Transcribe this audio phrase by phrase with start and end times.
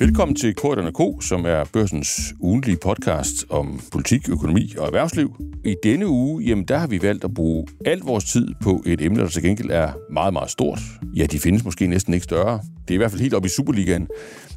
[0.00, 5.36] Velkommen til Korterne K, som er børsens ugentlige podcast om politik, økonomi og erhvervsliv.
[5.64, 9.00] I denne uge, jamen, der har vi valgt at bruge al vores tid på et
[9.00, 10.80] emne, der til gengæld er meget, meget stort.
[11.16, 12.60] Ja, de findes måske næsten ikke større.
[12.88, 14.06] Det er i hvert fald helt op i Superligaen.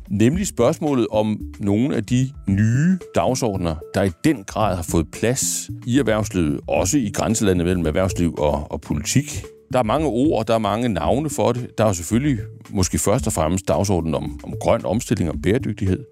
[0.10, 5.70] Nemlig spørgsmålet om nogle af de nye dagsordner, der i den grad har fået plads
[5.88, 9.44] i erhvervslivet, også i grænselandet mellem erhvervsliv og, og politik.
[9.74, 11.78] Der er mange ord, der er mange navne for det.
[11.78, 12.40] Der er selvfølgelig
[12.70, 16.06] måske først og fremmest dagsordenen om, om grøn omstilling og bæredygtighed.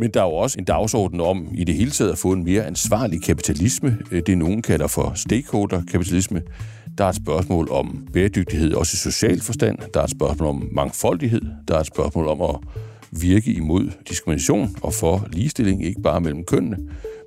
[0.00, 2.44] Men der er jo også en dagsorden om i det hele taget at få en
[2.44, 3.98] mere ansvarlig kapitalisme.
[4.10, 6.42] Øh, det nogen kalder for stakeholder-kapitalisme.
[6.98, 9.78] Der er et spørgsmål om bæredygtighed også i social forstand.
[9.94, 11.42] Der er et spørgsmål om mangfoldighed.
[11.68, 12.56] Der er et spørgsmål om at
[13.20, 16.76] virke imod diskrimination og for ligestilling, ikke bare mellem kønnene,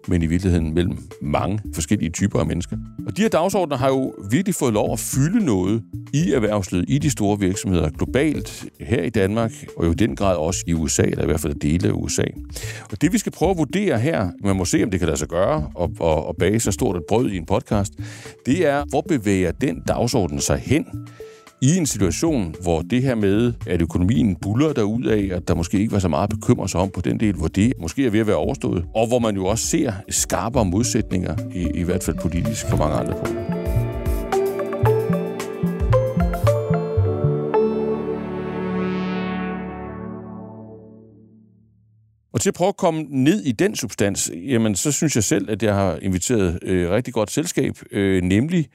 [0.08, 2.78] men i virkeligheden mellem mange forskellige typer af mennesker.
[3.08, 6.98] Og de her dagsordner har jo virkelig fået lov at fylde noget i erhvervslivet, i
[6.98, 11.04] de store virksomheder globalt, her i Danmark, og jo i den grad også i USA,
[11.04, 12.24] eller i hvert fald dele af USA.
[12.92, 15.20] Og det vi skal prøve at vurdere her, man må se, om det kan lade
[15.20, 17.94] sig gøre, og, og, og bage så stort et brød i en podcast,
[18.46, 20.86] det er, hvor bevæger den dagsorden sig hen
[21.62, 25.80] i en situation, hvor det her med, at økonomien buller derud af, at der måske
[25.80, 28.20] ikke var så meget bekymret sig om på den del, hvor det måske er ved
[28.20, 32.18] at være overstået, og hvor man jo også ser skarpere modsætninger, i, i hvert fald
[32.22, 33.44] politisk, for mange andre punkter.
[42.34, 45.50] Og til at prøve at komme ned i den substans, jamen så synes jeg selv,
[45.50, 48.68] at jeg har inviteret øh, rigtig godt selskab, øh, nemlig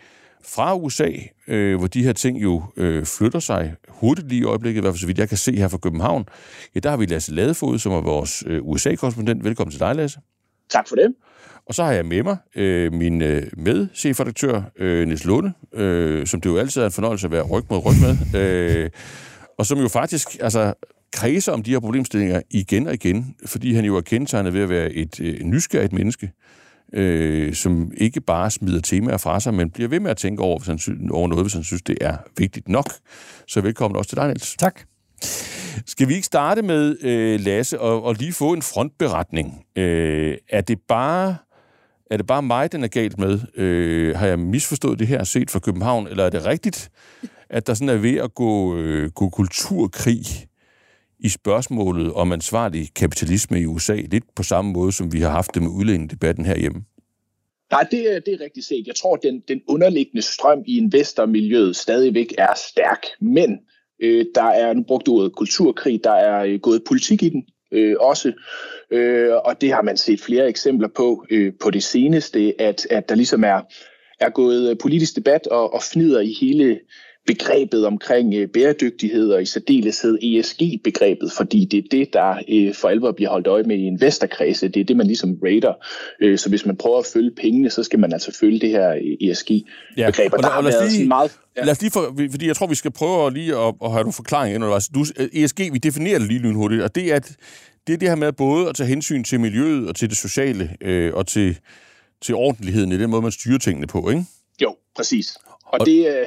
[0.46, 1.10] fra USA,
[1.48, 4.92] øh, hvor de her ting jo øh, flytter sig hurtigt lige i øjeblikket, i hvert
[4.92, 6.24] fald så vidt jeg kan se her fra København.
[6.74, 9.44] Ja, der har vi Lasse Ladefod, som er vores øh, USA-korrespondent.
[9.44, 10.20] Velkommen til dig, Lasse.
[10.70, 11.14] Tak for det.
[11.66, 16.40] Og så har jeg med mig øh, min øh, medchefredaktør, øh, Niels Lunde, øh, som
[16.40, 18.90] det jo altid er en fornøjelse at være ryg mod ryg med, øh,
[19.58, 20.74] og som jo faktisk altså,
[21.12, 24.68] kredser om de her problemstillinger igen og igen, fordi han jo er kendetegnet ved at
[24.68, 26.32] være et øh, nysgerrigt menneske,
[26.94, 30.58] øh, som ikke bare smider temaer fra sig, men bliver ved med at tænke over,
[30.58, 32.92] hvis han sy- over noget, hvis han synes, det er vigtigt nok.
[33.48, 34.56] Så velkommen også til dig, Niels.
[34.56, 34.80] Tak.
[35.86, 39.64] Skal vi ikke starte med, øh, Lasse, og, og lige få en frontberetning?
[39.76, 41.36] Øh, er det bare...
[42.10, 43.41] Er det bare mig, den er galt med?
[43.56, 46.91] Øh, har jeg misforstået det her set fra København, eller er det rigtigt,
[47.50, 50.25] at der sådan er ved at gå, øh, gå kulturkrig
[51.25, 55.55] i spørgsmålet om ansvarlig kapitalisme i USA, lidt på samme måde, som vi har haft
[55.55, 56.84] det med udlændingedebatten herhjemme?
[57.71, 58.87] Nej, det er, det er rigtigt set.
[58.87, 63.59] Jeg tror, den, den underliggende strøm i investormiljøet stadigvæk er stærk, men
[64.03, 67.97] øh, der er nu brugt ordet kulturkrig, der er øh, gået politik i den øh,
[68.00, 68.32] også,
[68.91, 73.09] øh, og det har man set flere eksempler på øh, på det seneste, at, at
[73.09, 73.61] der ligesom er,
[74.21, 76.81] er gået politisk debat og, og fnider i hele
[77.27, 82.88] begrebet omkring øh, bæredygtighed og i særdeleshed ESG-begrebet, fordi det er det, der øh, for
[82.88, 84.69] alvor bliver holdt øje med i investorkredse.
[84.69, 85.72] Det er det, man ligesom rater.
[86.21, 88.93] Øh, så hvis man prøver at følge pengene, så skal man altså følge det her
[89.21, 90.32] ESG-begreb.
[90.32, 91.65] Ja, og, og, og lad, os lige, meget, ja.
[91.65, 94.12] lad os lige for, fordi jeg tror, vi skal prøve lige at, at have nogle
[94.12, 94.94] forklaringer ind.
[94.94, 97.37] Du, ESG, vi definerer det lige lynhurtigt, og det er, at
[97.87, 100.77] det er det her med både at tage hensyn til miljøet og til det sociale
[100.81, 101.59] øh, og til,
[102.22, 104.25] til ordentligheden i den måde, man styrer tingene på, ikke?
[104.62, 105.37] Jo, præcis.
[105.65, 106.27] Og, og det...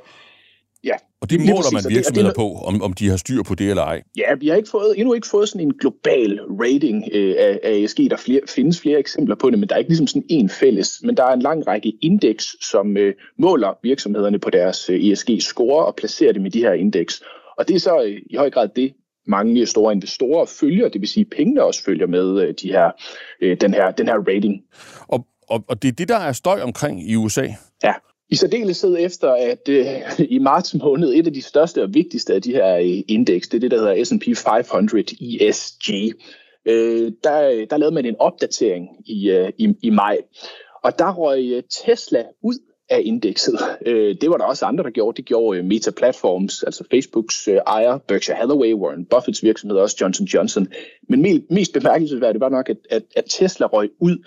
[1.25, 3.69] Og det måler man virksomheder det, det, på, om, om de har styr på det
[3.69, 4.01] eller ej?
[4.17, 7.71] Ja, vi har ikke fået, endnu ikke fået sådan en global rating øh, af, af
[7.71, 7.97] ESG.
[8.09, 10.99] Der flere, findes flere eksempler på det, men der er ikke ligesom sådan en fælles.
[11.03, 15.85] Men der er en lang række indeks, som øh, måler virksomhederne på deres øh, ESG-score
[15.85, 17.23] og placerer dem i de her indeks.
[17.57, 18.93] Og det er så øh, i høj grad det,
[19.27, 22.91] mange store investorer følger, det vil sige, pengene også følger med øh, de her,
[23.41, 24.61] øh, den, her, den her rating.
[25.07, 27.47] Og, og, og det er det, der er støj omkring i USA?
[27.83, 27.93] Ja,
[28.29, 29.85] i særdeleshed efter, at øh,
[30.35, 33.57] i marts måned, et af de største og vigtigste af de her øh, indeks, det
[33.57, 35.89] er det, der hedder S&P 500 ESG,
[36.65, 40.17] øh, der, der lavede man en opdatering i, øh, i, i maj.
[40.83, 42.55] Og der røg øh, Tesla ud
[42.89, 43.59] af indekset.
[43.85, 45.17] Øh, det var der også andre, der gjorde.
[45.17, 49.97] Det gjorde øh, Meta Platforms, altså Facebooks øh, ejer, Berkshire Hathaway, Warren Buffetts virksomhed, også
[50.01, 50.67] Johnson Johnson.
[51.09, 54.17] Men mest bemærkelsesværdigt var nok, at, at, at Tesla røg ud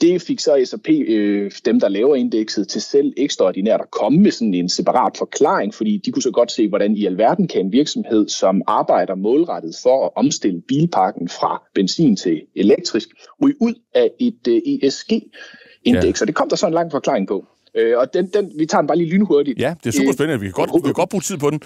[0.00, 4.30] det fik så S&P, øh, dem der laver indekset, til selv ekstraordinært at komme med
[4.30, 7.72] sådan en separat forklaring, fordi de kunne så godt se, hvordan i alverden kan en
[7.72, 13.08] virksomhed, som arbejder målrettet for at omstille bilparken fra benzin til elektrisk,
[13.42, 16.20] ryge ud af et øh, ESG-indeks.
[16.20, 16.24] Ja.
[16.24, 17.46] Og det kom der så en lang forklaring på.
[17.74, 19.58] Øh, og den, den, vi tager den bare lige lynhurtigt.
[19.58, 20.40] Ja, det er super spændende.
[20.40, 21.60] Vi kan godt, vi kan godt bruge tid på den.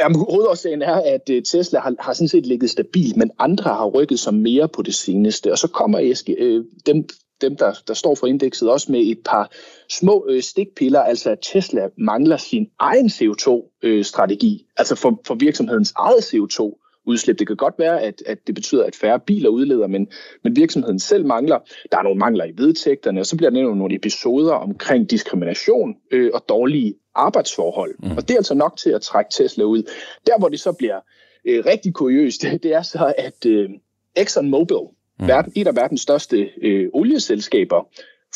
[0.00, 3.86] Jamen, hovedårsagen er, at øh, Tesla har, har sådan set ligget stabilt, men andre har
[3.86, 5.52] rykket sig mere på det seneste.
[5.52, 7.08] Og så kommer ESG, øh, dem,
[7.40, 9.50] dem, der, der står for indekset, også med et par
[9.90, 15.92] små øh, stikpiller, altså at Tesla mangler sin egen CO2-strategi, øh, altså for, for virksomhedens
[15.96, 17.38] eget CO2 udslip.
[17.38, 20.08] Det kan godt være, at, at det betyder, at færre biler udleder, men,
[20.44, 21.58] men virksomheden selv mangler.
[21.92, 25.96] Der er nogle mangler i vedtægterne, og så bliver der nævnt nogle episoder omkring diskrimination
[26.10, 27.94] øh, og dårlige arbejdsforhold.
[27.98, 28.10] Mm.
[28.10, 29.82] Og det er altså nok til at trække Tesla ud.
[30.26, 31.00] Der, hvor det så bliver
[31.44, 33.70] øh, rigtig kuriøst, det, det er så, at øh,
[34.16, 34.76] ExxonMobil,
[35.20, 35.28] mm.
[35.28, 37.88] verden, et af verdens største øh, olieselskaber,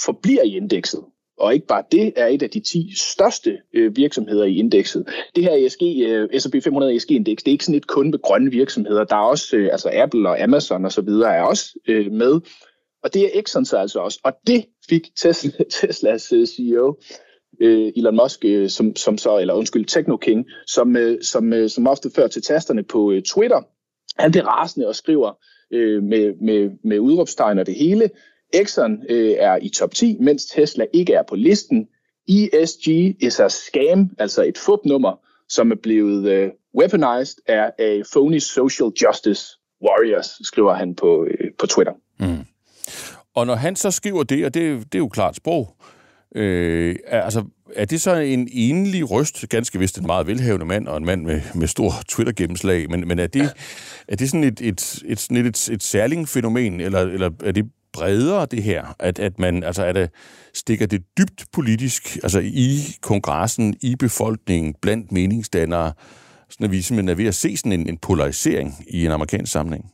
[0.05, 1.05] forbliver i indekset.
[1.38, 5.08] Og ikke bare det er et af de 10 største øh, virksomheder i indekset.
[5.37, 8.50] Det her ESG, øh, S&P 500 ESG-indeks, det er ikke sådan et kun med grønne
[8.50, 9.05] virksomheder.
[9.05, 12.40] Der er også, øh, altså Apple og Amazon og så videre er også øh, med.
[13.02, 14.20] Og det er Exxon så altså også.
[14.25, 15.50] Og det fik Tesla,
[15.81, 16.96] Teslas øh, CEO,
[17.61, 21.70] øh, Elon Musk, øh, som, som så, eller undskyld, Techno King, som, øh, som, øh,
[21.70, 23.62] som ofte fører til tasterne på øh, Twitter.
[24.19, 25.32] Han bliver rasende og skriver
[25.72, 28.10] øh, med, med, med udråbstegn og det hele,
[28.52, 31.88] Exxon øh, er i top 10, mens Tesla ikke er på listen.
[32.28, 32.88] ESG
[33.20, 38.88] is a scam, altså et fupnummer, som er blevet øh, weaponized af, af phony social
[39.02, 39.46] justice
[39.84, 41.92] warriors, skriver han på, øh, på Twitter.
[42.20, 42.44] Mm.
[43.34, 46.01] Og når han så skriver det, og det, det er jo klart sprog, øh,
[46.34, 47.44] Øh, altså,
[47.76, 51.23] er det så en enlig røst, ganske vist en meget velhavende mand, og en mand
[51.23, 53.50] med, med stor Twitter-gennemslag, men, men er det,
[54.08, 57.64] er det sådan et, et, et, et, et, et særligt fænomen, eller, eller er det
[57.93, 58.96] bredere, det her?
[58.99, 60.11] At, at man, altså, er det,
[60.55, 65.93] stikker det dybt politisk, altså i kongressen, i befolkningen, blandt meningsdannere,
[66.50, 69.52] sådan at vi simpelthen er ved at se sådan en, en polarisering i en amerikansk
[69.52, 69.84] sammenhæng?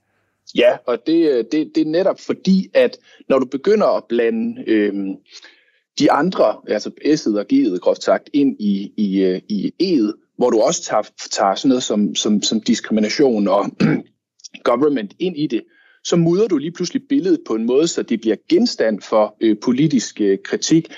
[0.54, 2.96] Ja, og det, øh, det, det er netop fordi, at
[3.28, 4.94] når du begynder at blande Øh,
[5.98, 10.50] de andre, altså S'et og G'et, groft sagt, ind i, i, øh, i E'et, hvor
[10.50, 13.66] du også tager, tager sådan noget som, som, som diskrimination og
[14.70, 15.62] government ind i det,
[16.04, 19.56] så mudrer du lige pludselig billedet på en måde, så det bliver genstand for øh,
[19.62, 20.88] politisk øh, kritik.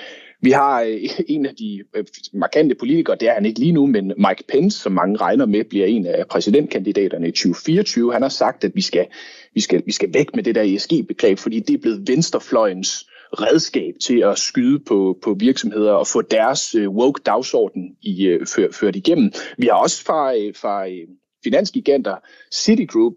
[0.43, 3.87] Vi har øh, en af de øh, markante politikere, det er han ikke lige nu,
[3.87, 8.13] men Mike Pence, som mange regner med, bliver en af præsidentkandidaterne i 2024.
[8.13, 9.07] Han har sagt, at vi skal,
[9.55, 13.95] vi skal, vi skal væk med det der ESG-begreb, fordi det er blevet venstrefløjens redskab
[14.07, 18.69] til at skyde på, på virksomheder og få deres øh, woke dagsorden i, øh, før,
[18.73, 19.33] ført igennem.
[19.59, 21.09] Vi har også fra, øh, fra øh,
[21.45, 22.17] finansgiganter
[22.53, 23.15] Citigroup,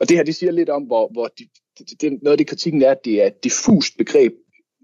[0.00, 1.44] og det her det siger lidt om, hvor, hvor de,
[1.78, 4.32] det, det, noget af det kritikken er, at det er et diffust begreb.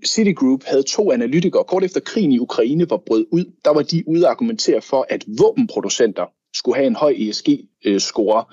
[0.07, 3.45] Citigroup havde to analytikere kort efter krigen i Ukraine var brød ud.
[3.65, 8.45] Der var de ude at argumentere for, at våbenproducenter skulle have en høj ESG-score, øh,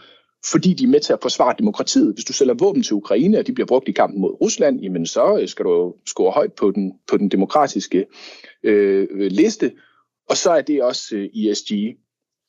[0.45, 2.13] fordi de er med til at forsvare demokratiet.
[2.13, 5.05] Hvis du sælger våben til Ukraine, og de bliver brugt i kampen mod Rusland, jamen
[5.05, 8.05] så øh, skal du score højt på den, på den demokratiske
[8.63, 9.71] øh, liste.
[10.29, 11.71] Og så er det også øh, ESG.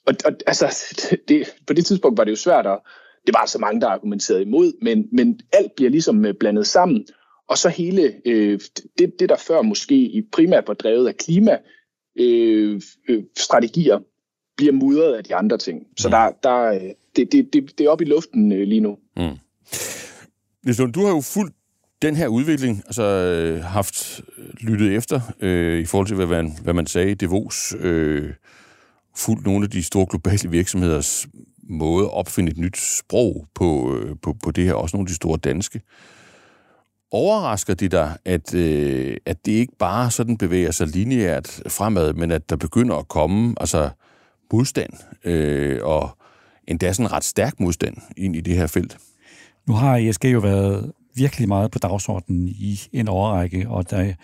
[0.07, 0.97] Og, og altså,
[1.29, 2.79] det, på det tidspunkt var det jo svært at,
[3.27, 7.07] det var så mange, der argumenterede imod, men, men alt bliver ligesom øh, blandet sammen.
[7.49, 8.61] Og så hele øh,
[8.99, 11.59] det, det, der før måske i primært var drevet af klima,
[12.19, 14.01] øh, øh, strategier,
[14.57, 15.87] bliver mudret af de andre ting.
[15.97, 16.11] Så mm.
[16.11, 16.81] der, der, øh,
[17.17, 18.99] det, det, det, det er oppe i luften øh, lige nu.
[19.17, 19.37] Mm.
[20.65, 21.55] Nielsen, du har jo fulgt
[22.03, 24.21] den her udvikling, altså øh, haft
[24.61, 28.33] lyttet efter øh, i forhold til, hvad man, hvad man sagde i Devos, øh,
[29.17, 31.27] fulgt nogle af de store globale virksomheders
[31.63, 35.09] måde at opfinde et nyt sprog på, øh, på, på det her, også nogle af
[35.09, 35.81] de store danske.
[37.11, 42.31] Overrasker det dig, at, øh, at det ikke bare sådan bevæger sig lineært fremad, men
[42.31, 43.91] at der begynder at komme altså,
[44.53, 44.93] modstand,
[45.25, 46.19] øh, og
[46.69, 48.99] endda sådan ret stærk modstand ind i det her felt?
[49.67, 54.15] Nu har ESG jo været virkelig meget på dagsordenen i en overrække, og der,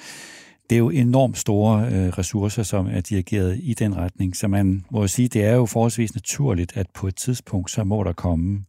[0.71, 4.37] det er jo enormt store øh, ressourcer, som er dirigeret i den retning.
[4.37, 7.85] Så man må jo sige, det er jo forholdsvis naturligt, at på et tidspunkt, så
[7.85, 8.65] må der komme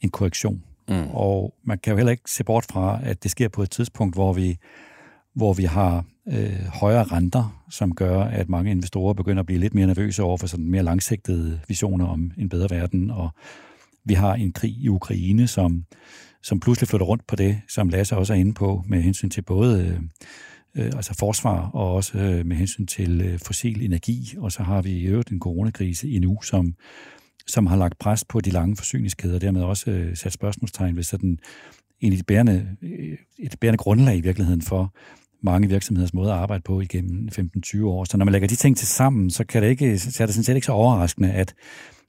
[0.00, 0.62] en korrektion.
[0.88, 1.10] Mm.
[1.10, 4.16] Og man kan jo heller ikke se bort fra, at det sker på et tidspunkt,
[4.16, 4.56] hvor vi,
[5.34, 9.74] hvor vi har øh, højere renter, som gør, at mange investorer begynder at blive lidt
[9.74, 13.10] mere nervøse over for sådan mere langsigtede visioner om en bedre verden.
[13.10, 13.30] Og
[14.04, 15.84] vi har en krig i Ukraine, som,
[16.42, 19.42] som pludselig flytter rundt på det, som Lasse også er inde på, med hensyn til
[19.42, 19.86] både...
[19.86, 20.00] Øh,
[20.74, 24.34] øh, altså forsvar, og også øh, med hensyn til øh, fossil energi.
[24.38, 26.74] Og så har vi i øvrigt en coronakrise endnu, som,
[27.46, 31.02] som har lagt pres på de lange forsyningskæder, og dermed også øh, sat spørgsmålstegn ved
[31.02, 31.38] sådan
[32.00, 34.94] en af de bærende, øh, et bærende grundlag i virkeligheden for
[35.42, 38.04] mange virksomheders måde at arbejde på igennem 15-20 år.
[38.04, 40.34] Så når man lægger de ting til sammen, så, kan det ikke, så er det
[40.34, 41.54] sådan set ikke så overraskende, at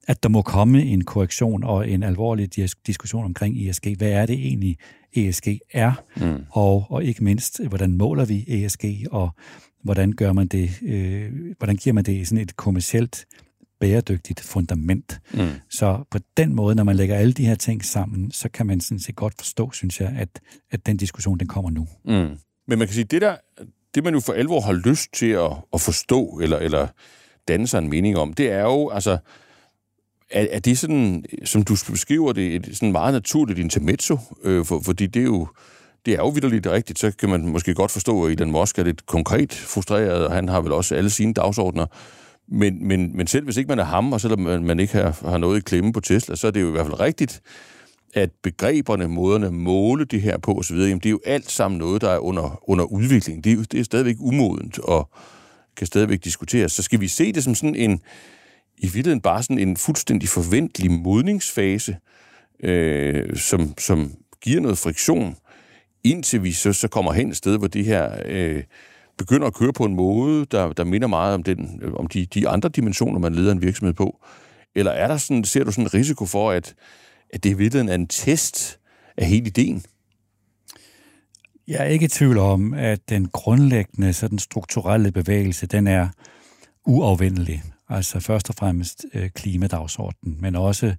[0.08, 2.56] at der må komme en korrektion og en alvorlig
[2.88, 3.88] diskussion omkring ESG.
[3.98, 4.78] Hvad er det egentlig,
[5.14, 5.94] ESG er?
[6.18, 6.46] Mm.
[6.50, 9.30] Og, og ikke mindst, hvordan måler vi ESG, og
[9.84, 13.26] hvordan gør man det, øh, hvordan giver man det sådan et kommercielt
[13.80, 15.22] bæredygtigt fundament.
[15.34, 15.48] Mm.
[15.70, 18.82] Så på den måde, når man lægger alle de her ting sammen, så kan man
[18.82, 21.88] sådan set godt forstå, synes jeg, at, at den diskussion, den kommer nu.
[22.06, 22.38] Mm.
[22.68, 23.36] Men man kan sige, det der,
[23.96, 26.88] det man jo for alvor har lyst til at, at forstå, eller, eller
[27.48, 29.18] danne sig en mening om, det er jo, altså,
[30.32, 34.18] er, er det sådan, som du beskriver det, et sådan meget naturligt intermezzo?
[34.44, 35.48] Øh, for, fordi det er jo,
[36.06, 38.84] det er jo vidderligt rigtigt, så kan man måske godt forstå, at Elon Musk er
[38.84, 41.86] lidt konkret frustreret, og han har vel også alle sine dagsordner.
[42.48, 45.30] Men, men, men selv hvis ikke man er ham, og selvom man, man ikke har,
[45.30, 47.42] har noget i klemme på Tesla, så er det jo i hvert fald rigtigt,
[48.14, 51.78] at begreberne, måderne at måle det her på osv., jamen det er jo alt sammen
[51.78, 53.44] noget, der er under, under udvikling.
[53.44, 55.10] Det er, det er stadigvæk umodent og
[55.78, 56.72] kan stadigvæk diskuteres.
[56.72, 58.02] Så skal vi se det som sådan en,
[58.78, 61.98] i virkeligheden bare sådan en fuldstændig forventelig modningsfase,
[62.64, 65.36] øh, som, som giver noget friktion,
[66.04, 68.64] indtil vi så, så kommer hen et sted, hvor det her øh,
[69.18, 72.26] begynder at køre på en måde, der, der minder meget om, den, øh, om de,
[72.26, 74.20] de andre dimensioner, man leder en virksomhed på?
[74.76, 76.76] Eller er der sådan, ser du sådan en risiko for, at,
[77.34, 78.80] at det i virkeligheden er en test
[79.18, 79.84] af hele ideen?
[81.68, 86.08] Jeg er ikke i tvivl om, at den grundlæggende sådan strukturelle bevægelse, den er
[86.86, 87.64] uafvendelig.
[87.90, 90.96] Altså først og fremmest øh, klimadagsordenen, men også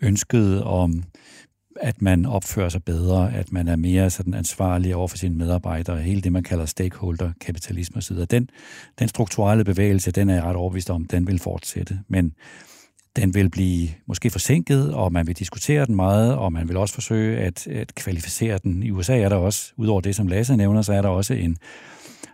[0.00, 1.04] ønsket om,
[1.80, 6.02] at man opfører sig bedre, at man er mere sådan ansvarlig over for sine medarbejdere,
[6.02, 8.16] hele det, man kalder stakeholder-kapitalisme osv.
[8.16, 8.50] Den,
[8.98, 11.98] den strukturelle bevægelse, den er jeg ret overbevist om, den vil fortsætte.
[12.08, 12.34] Men
[13.20, 16.94] den vil blive måske forsinket, og man vil diskutere den meget, og man vil også
[16.94, 18.82] forsøge at, at kvalificere den.
[18.82, 21.56] I USA er der også, udover det, som Lasse nævner, så er der også en,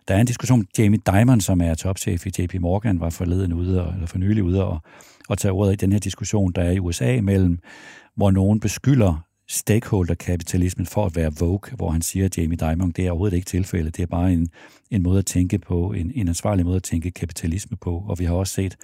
[0.08, 3.92] der er en diskussion, Jamie Dimon, som er topchef i JP Morgan, var forleden ude,
[3.94, 4.78] eller for nylig ude og,
[5.28, 7.58] og tage ordet i den her diskussion, der er i USA mellem,
[8.16, 13.06] hvor nogen beskylder stakeholder-kapitalismen for at være vogue, hvor han siger, at Jamie Dimon, det
[13.06, 13.96] er overhovedet ikke tilfældet.
[13.96, 14.48] Det er bare en,
[14.90, 18.04] en måde at tænke på, en, en ansvarlig måde at tænke kapitalisme på.
[18.08, 18.76] Og vi har også set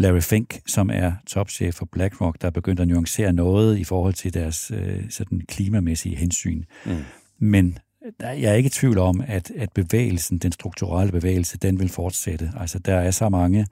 [0.00, 4.14] Larry Fink, som er topchef for BlackRock, der er begyndt at nuancere noget i forhold
[4.14, 6.64] til deres øh, sådan klimamæssige hensyn.
[6.86, 6.96] Mm.
[7.38, 7.78] Men
[8.20, 12.52] jeg er ikke i tvivl om, at, at bevægelsen, den strukturelle bevægelse, den vil fortsætte.
[12.60, 13.66] Altså, der er så mange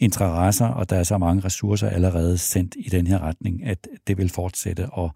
[0.00, 4.18] interesser, og der er så mange ressourcer allerede sendt i den her retning, at det
[4.18, 4.86] vil fortsætte.
[4.90, 5.14] Og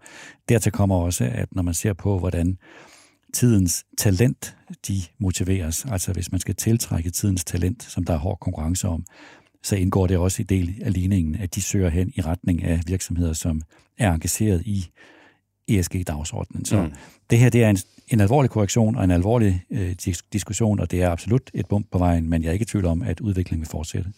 [0.49, 2.57] dertil kommer også, at når man ser på, hvordan
[3.33, 4.55] tidens talent,
[4.87, 9.05] de motiveres, altså hvis man skal tiltrække tidens talent, som der er hård konkurrence om,
[9.63, 12.81] så indgår det også i del af ligningen, at de søger hen i retning af
[12.87, 13.61] virksomheder, som
[13.97, 14.87] er engageret i
[15.67, 16.65] ESG-dagsordenen.
[16.65, 16.91] Så mm.
[17.29, 17.77] det her det er en,
[18.07, 19.95] en alvorlig korrektion og en alvorlig øh,
[20.33, 22.85] diskussion, og det er absolut et bump på vejen, men jeg er ikke i tvivl
[22.85, 24.09] om, at udviklingen vil fortsætte.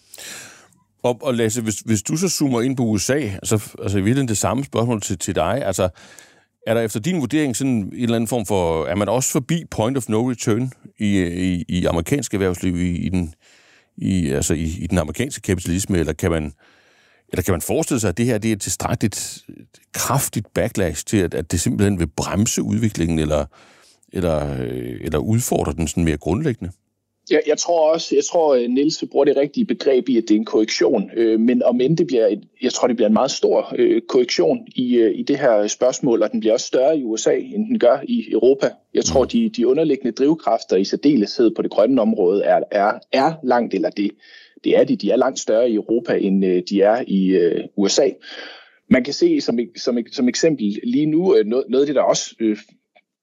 [1.04, 4.28] Og, og Lasse, hvis, hvis du så zoomer ind på USA, altså, altså i virkeligheden
[4.28, 5.90] det samme spørgsmål til, til dig, altså
[6.68, 9.64] er der efter din vurdering sådan en eller anden form for, er man også forbi
[9.72, 13.34] point of no return i, i, i amerikansk erhvervsliv, i, i den,
[13.98, 16.54] i, altså i, i den amerikanske kapitalisme, eller kan man,
[17.30, 19.46] eller kan man forestille sig, at det her det er et tilstrækkeligt
[19.94, 23.46] kraftigt backlash til, at, at det simpelthen vil bremse udviklingen, eller,
[24.14, 26.72] eller, øh, eller udfordre den sådan mere grundlæggende?
[27.32, 30.32] Jeg, jeg tror også, jeg tror, øh, Niels bruger det rigtige begreb i, at det
[30.32, 31.12] er en korrektion.
[31.16, 34.02] Øh, men om end det bliver, et, jeg tror, det bliver en meget stor øh,
[34.02, 37.68] korrektion i, øh, i det her spørgsmål, og den bliver også større i USA, end
[37.68, 38.70] den gør i Europa.
[38.94, 39.30] Jeg tror, mm.
[39.30, 43.90] de, de underliggende drivkræfter i særdeleshed på det grønne område er, er, er langt, eller
[43.90, 44.12] det,
[44.64, 47.64] det er de, de er langt større i Europa, end øh, de er i øh,
[47.78, 48.10] USA.
[48.90, 52.02] Man kan se som, som, som eksempel lige nu, øh, noget, noget af det, der
[52.02, 52.58] også øh,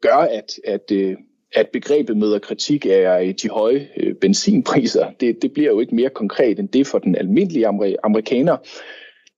[0.00, 1.16] gør, at, at øh,
[1.52, 5.10] at begrebet møder kritik af de høje øh, benzinpriser.
[5.20, 7.66] Det, det bliver jo ikke mere konkret end det for den almindelige
[8.02, 8.56] amerikaner.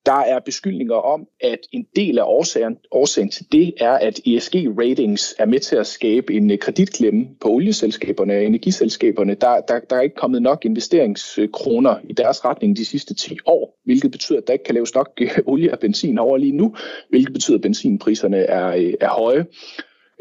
[0.07, 5.35] Der er beskyldninger om, at en del af årsagen, årsagen til det er, at ESG-ratings
[5.39, 9.35] er med til at skabe en øh, kreditklemme på olieselskaberne og energiselskaberne.
[9.35, 13.81] Der, der, der er ikke kommet nok investeringskroner i deres retning de sidste 10 år,
[13.85, 16.75] hvilket betyder, at der ikke kan laves nok øh, olie og benzin over lige nu,
[17.09, 19.47] hvilket betyder, at benzinpriserne er, er høje.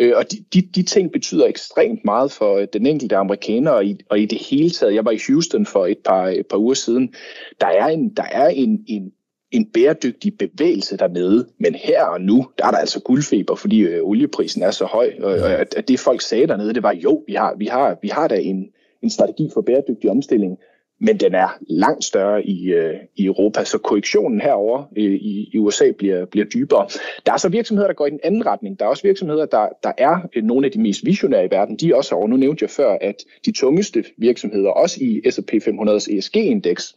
[0.01, 3.85] Øh, og de, de, de ting betyder ekstremt meget for øh, den enkelte amerikaner, og
[3.85, 6.57] i, og i det hele taget, jeg var i Houston for et par, et par
[6.57, 7.13] uger siden,
[7.61, 9.11] der er en, der er en, en,
[9.51, 14.03] en bæredygtig bevægelse dernede, men her og nu, der er der altså guldfeber, fordi øh,
[14.03, 17.33] olieprisen er så høj, og, og at det folk sagde dernede, det var, jo, vi
[17.33, 18.69] har, vi har, vi har da en,
[19.01, 20.57] en strategi for bæredygtig omstilling,
[21.01, 25.57] men den er langt større i, øh, i Europa, så korrektionen herover øh, i, i
[25.57, 26.87] USA bliver, bliver dybere.
[27.25, 28.79] Der er så virksomheder, der går i den anden retning.
[28.79, 31.75] Der er også virksomheder, der, der er øh, nogle af de mest visionære i verden.
[31.75, 32.27] De er også over.
[32.27, 33.15] Nu nævnte jeg før, at
[33.45, 36.95] de tungeste virksomheder, også i S&P 500's ESG-indeks,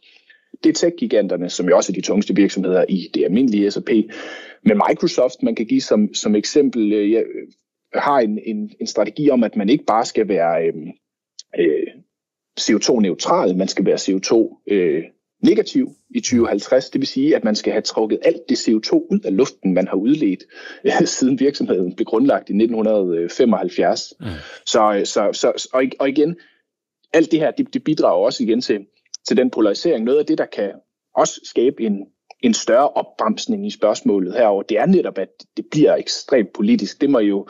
[0.64, 3.90] det er tech-giganterne, som jo også er de tungeste virksomheder i det almindelige S&P.
[4.62, 7.24] Men Microsoft, man kan give som, som eksempel, øh,
[7.94, 10.66] har en, en, en strategi om, at man ikke bare skal være...
[10.66, 10.74] Øh,
[11.58, 11.86] øh,
[12.60, 15.04] CO2-neutral, man skal være CO2 øh,
[15.42, 16.90] negativ i 2050.
[16.90, 19.88] Det vil sige, at man skal have trukket alt det CO2 ud af luften, man
[19.88, 20.42] har udledt
[20.84, 24.14] øh, siden virksomheden blev grundlagt i 1975.
[24.20, 24.26] Mm.
[24.66, 26.36] Så, så, så, og, og igen,
[27.12, 28.86] alt det her, det, det bidrager også igen til,
[29.28, 30.04] til den polarisering.
[30.04, 30.72] Noget af det, der kan
[31.16, 32.06] også skabe en,
[32.44, 34.62] en større opbremsning i spørgsmålet herover.
[34.62, 37.00] Det er netop, at det bliver ekstremt politisk.
[37.00, 37.46] Det må I jo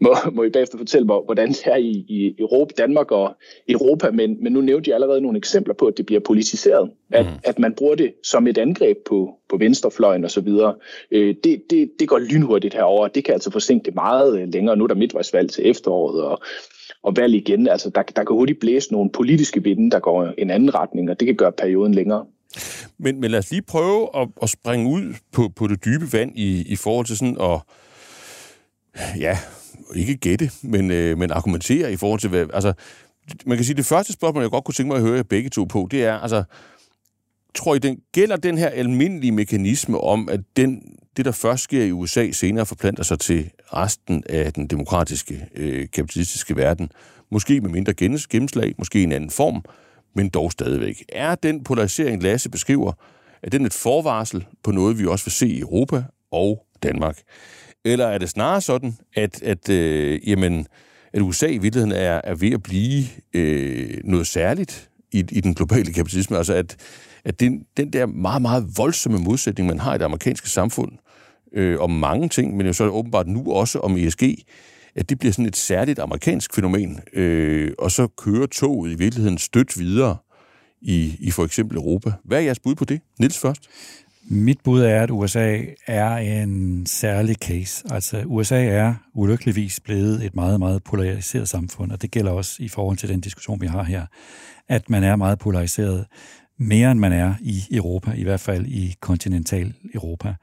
[0.00, 3.36] må, må I bagefter fortælle mig, hvordan det er i, i Europa, Danmark og
[3.68, 6.90] Europa, men, men nu nævnte jeg allerede nogle eksempler på, at det bliver politiseret.
[7.12, 7.32] At, mm.
[7.44, 10.48] at man bruger det som et angreb på, på venstrefløjen osv.
[11.10, 13.08] Øh, det, det, det går lynhurtigt herover.
[13.08, 14.76] Det kan altså forsinke det meget længere.
[14.76, 16.42] Nu er der midtvejsvalg til efteråret, og
[17.02, 17.68] og valg igen.
[17.68, 21.20] Altså, der, der kan hurtigt blæse nogle politiske vinde, der går en anden retning, og
[21.20, 22.26] det kan gøre perioden længere.
[22.98, 26.32] Men, men lad os lige prøve at, at springe ud på, på det dybe vand
[26.34, 27.60] i, i forhold til sådan at,
[29.18, 29.38] ja,
[29.94, 32.72] ikke gætte, men, øh, men argumentere i forhold til, hvad, altså,
[33.46, 35.50] man kan sige, det første spørgsmål, jeg godt kunne tænke mig at høre jer begge
[35.50, 36.44] to på, det er, altså,
[37.54, 40.82] tror I, den, gælder den her almindelige mekanisme om, at den,
[41.16, 45.88] det, der først sker i USA, senere forplanter sig til resten af den demokratiske, øh,
[45.92, 46.90] kapitalistiske verden,
[47.30, 49.64] måske med mindre gennemslag, måske i en anden form,
[50.14, 51.04] men dog stadigvæk.
[51.08, 52.92] Er den polarisering, Lasse beskriver,
[53.42, 57.18] er den et forvarsel på noget, vi også vil se i Europa og Danmark?
[57.84, 60.66] Eller er det snarere sådan, at, at, øh, jamen,
[61.12, 65.54] at USA i virkeligheden er, er ved at blive øh, noget særligt i, i den
[65.54, 66.36] globale kapitalisme?
[66.36, 66.76] Altså at,
[67.24, 70.92] at den, den der meget, meget voldsomme modsætning, man har i det amerikanske samfund,
[71.52, 74.22] øh, om mange ting, men jo så åbenbart nu også om ESG,
[74.94, 79.38] at det bliver sådan et særligt amerikansk fænomen, øh, og så kører toget i virkeligheden
[79.38, 80.16] stødt videre
[80.80, 82.12] i, i for eksempel Europa.
[82.24, 83.00] Hvad er jeres bud på det?
[83.18, 83.62] Nils først.
[84.30, 87.84] Mit bud er, at USA er en særlig case.
[87.90, 92.68] Altså USA er ulykkeligvis blevet et meget, meget polariseret samfund, og det gælder også i
[92.68, 94.06] forhold til den diskussion, vi har her,
[94.68, 96.06] at man er meget polariseret
[96.58, 100.34] mere end man er i Europa, i hvert fald i kontinental Europa.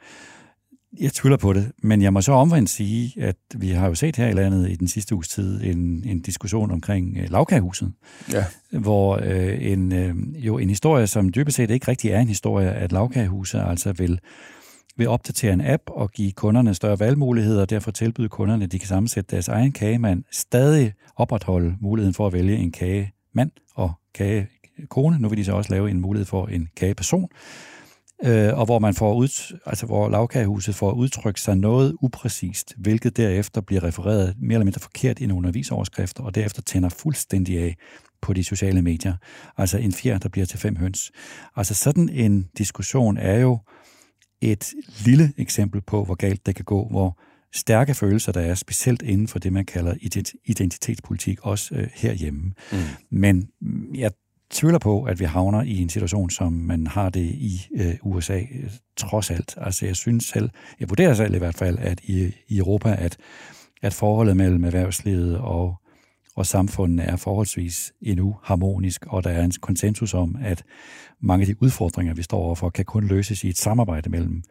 [0.99, 4.15] Jeg tvivler på det, men jeg må så omvendt sige, at vi har jo set
[4.15, 7.93] her i landet i den sidste uges tid en, en diskussion omkring øh, lavkagehuset,
[8.33, 8.45] ja.
[8.71, 12.71] hvor øh, en, øh, jo en historie, som dybest set ikke rigtig er en historie,
[12.71, 14.19] at lavkagehuset altså vil,
[14.97, 18.79] vil opdatere en app og give kunderne større valgmuligheder, og derfor tilbyde kunderne, at de
[18.79, 24.47] kan sammensætte deres egen kagemand, stadig opretholde muligheden for at vælge en kagemand og kage
[24.89, 25.19] kone.
[25.19, 27.29] Nu vil de så også lave en mulighed for en kageperson,
[28.23, 33.17] øh, og hvor man får ud, altså hvor lavkagehuset får udtrykt sig noget upræcist, hvilket
[33.17, 37.75] derefter bliver refereret mere eller mindre forkert i nogle avisoverskrifter, og derefter tænder fuldstændig af
[38.21, 39.13] på de sociale medier.
[39.57, 41.11] Altså en fjer, der bliver til fem høns.
[41.55, 43.59] Altså sådan en diskussion er jo
[44.41, 44.73] et
[45.05, 47.19] lille eksempel på, hvor galt det kan gå, hvor
[47.53, 49.95] stærke følelser, der er specielt inden for det, man kalder
[50.45, 52.53] identitetspolitik, også øh, herhjemme.
[52.71, 52.77] Mm.
[53.11, 53.47] Men
[53.95, 54.11] jeg
[54.49, 58.39] tvivler på, at vi havner i en situation, som man har det i øh, USA,
[58.39, 59.55] øh, trods alt.
[59.57, 63.17] Altså jeg synes selv, jeg vurderer selv i hvert fald, at i, i Europa, at,
[63.81, 65.75] at forholdet mellem erhvervslivet og,
[66.35, 70.63] og samfundet er forholdsvis endnu harmonisk, og der er en konsensus om, at
[71.19, 74.43] mange af de udfordringer, vi står overfor, kan kun løses i et samarbejde mellem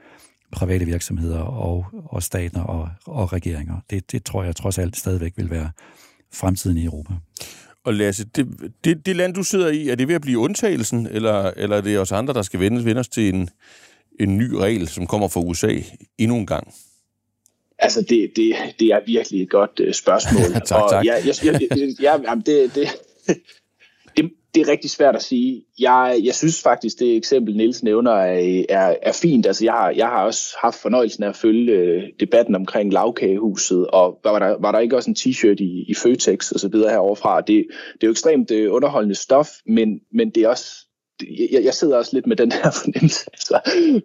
[0.52, 3.80] private virksomheder og, og stater og, og regeringer.
[3.90, 5.70] Det, det tror jeg trods alt stadigvæk vil være
[6.33, 7.14] fremtiden i Europa.
[7.85, 8.47] Og Lasse, det,
[8.85, 11.81] det, det land, du sidder i, er det ved at blive undtagelsen, eller, eller er
[11.81, 13.49] det os andre, der skal vende, vende os til en,
[14.20, 15.79] en ny regel, som kommer fra USA
[16.18, 16.75] endnu en gang?
[17.79, 20.53] Altså, det, det, det er virkelig et godt uh, spørgsmål.
[20.66, 21.05] tak, og tak.
[21.05, 22.88] Jeg, jeg, jeg, jeg, jeg, jamen, det, det,
[24.55, 25.64] det er rigtig svært at sige.
[25.79, 29.47] Jeg, jeg synes faktisk, det eksempel, Niels nævner, er, er, er fint.
[29.47, 33.87] Altså, jeg, har, jeg har også haft fornøjelsen af at følge øh, debatten omkring lavkagehuset,
[33.87, 36.90] og var der, var der ikke også en t-shirt i, i Føtex og så videre
[36.90, 37.40] heroverfra.
[37.40, 40.67] Det, det er jo ekstremt øh, underholdende stof, men, men det er også
[41.51, 43.31] jeg, jeg sidder også lidt med den her fornemmelse.
[43.33, 43.61] Altså,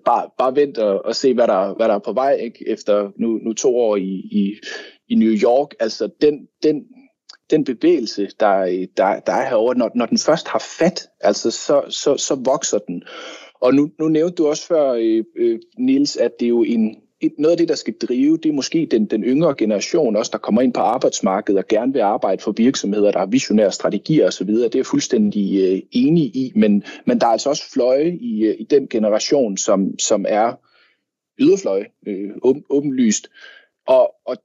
[0.05, 2.65] bare, bare vent og, og se, hvad der, hvad der er på vej ikke?
[2.67, 4.55] efter nu, nu to år i, i,
[5.09, 5.69] i New York.
[5.79, 6.83] Altså, den, den,
[7.51, 11.83] den bevægelse, der, der, der er herovre, når, når den først har fat, altså så,
[11.89, 13.03] så, så vokser den.
[13.61, 16.95] Og nu, nu nævnte du også før, øh, øh Nils, at det er jo en,
[17.37, 20.37] noget af det, der skal drive, det er måske den, den yngre generation også, der
[20.37, 24.47] kommer ind på arbejdsmarkedet og gerne vil arbejde for virksomheder, der har visionære strategier osv.
[24.47, 28.45] Det er jeg fuldstændig øh, enig i, men, men der er altså også fløje i,
[28.45, 30.53] øh, i den generation, som, som er
[31.39, 32.29] yderfløje, øh,
[32.69, 33.29] åbenlyst.
[33.87, 34.37] Og og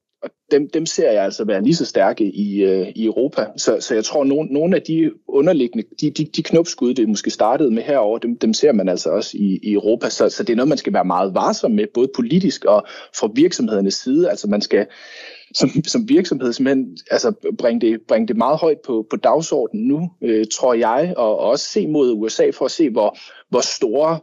[0.55, 3.47] dem, dem ser jeg altså være lige så stærke i, øh, i Europa.
[3.57, 7.09] Så, så jeg tror, at nogle, nogle af de underliggende, de, de, de knopskud, det
[7.09, 10.09] måske startede med herover, dem, dem ser man altså også i, i Europa.
[10.09, 12.87] Så, så det er noget, man skal være meget varsom med, både politisk og
[13.19, 14.31] fra virksomhedernes side.
[14.31, 14.87] Altså man skal
[15.55, 20.47] som, som virksomhedsmænd altså bringe, det, bringe det meget højt på, på dagsordenen nu, øh,
[20.53, 24.19] tror jeg, og, og også se mod USA for at se, hvor, hvor store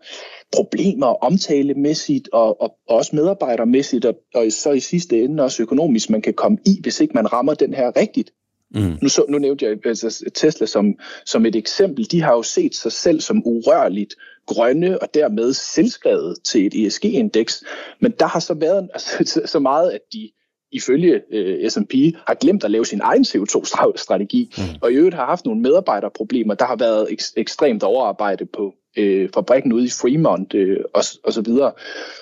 [0.51, 6.09] problemer omtalemæssigt og, og, og også medarbejdermæssigt, og, og så i sidste ende også økonomisk,
[6.09, 8.31] man kan komme i, hvis ikke man rammer den her rigtigt.
[8.75, 8.97] Mm.
[9.01, 10.93] Nu, så, nu nævnte jeg altså, Tesla som,
[11.25, 12.11] som et eksempel.
[12.11, 17.63] De har jo set sig selv som urørligt grønne og dermed selvskrevet til et ESG-indeks.
[17.99, 20.31] Men der har så været altså, så meget, at de
[20.71, 21.93] ifølge øh, S&P
[22.27, 24.63] har glemt at lave sin egen CO2-strategi, mm.
[24.81, 26.53] og i øvrigt har haft nogle medarbejderproblemer.
[26.53, 31.33] Der har været ek- ekstremt overarbejde på øh, fabrikken ude i Fremont øh, og, og
[31.33, 31.71] så videre.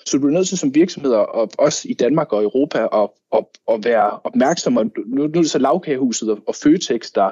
[0.06, 3.46] Så du er nødt til som virksomheder, og også i Danmark og Europa, at, at,
[3.72, 4.78] at være opmærksom.
[4.78, 7.32] Og nu, nu er det så lavkagehuset og, og Føtex, der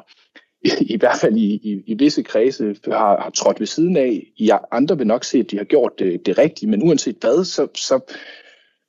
[0.66, 4.24] i, i hvert fald i, i, i visse kredse har, har trådt ved siden af.
[4.38, 7.46] I andre vil nok se, at de har gjort det, det rigtige, men uanset hvad,
[7.46, 8.14] så, så,